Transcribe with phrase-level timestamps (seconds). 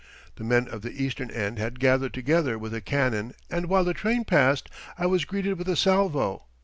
[0.37, 3.93] The men of the eastern end had gathered together with a cannon and while the
[3.93, 6.45] train passed I was greeted with a salvo.